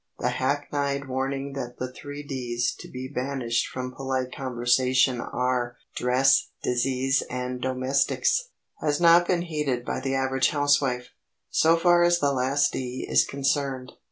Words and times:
The 0.17 0.29
hackneyed 0.29 1.07
warning 1.07 1.53
that 1.53 1.77
the 1.77 1.93
three 1.93 2.23
D's 2.23 2.73
to 2.79 2.89
be 2.89 3.07
banished 3.07 3.67
from 3.67 3.93
polite 3.93 4.33
conversation 4.35 5.21
are 5.21 5.77
Dress, 5.95 6.49
Disease 6.63 7.21
and 7.29 7.61
Domestics, 7.61 8.45
has 8.79 8.99
not 8.99 9.27
been 9.27 9.43
heeded 9.43 9.85
by 9.85 9.99
the 9.99 10.15
average 10.15 10.49
housewife, 10.49 11.09
so 11.51 11.77
far 11.77 12.01
as 12.01 12.17
the 12.17 12.33
last 12.33 12.73
D 12.73 13.05
is 13.07 13.23
concerned. 13.23 13.91